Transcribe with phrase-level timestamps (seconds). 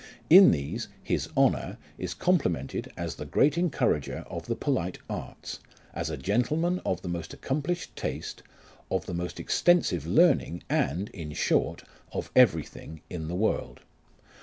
[0.31, 5.59] In these, "his Honour" is complimented as the great encourager of the polite arts,
[5.93, 8.41] as a gentleman of the most accomplished taste,
[8.89, 13.81] of the most extensive learning, and, in short, of everything in the world.